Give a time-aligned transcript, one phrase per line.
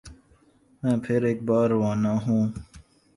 [0.83, 2.43] میں پھر ایک بار روانہ ہوں